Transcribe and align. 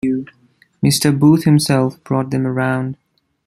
Mr 0.83 1.15
Booth 1.19 1.43
himself 1.43 2.03
brought 2.03 2.31
them 2.31 2.47
round. 2.47 2.97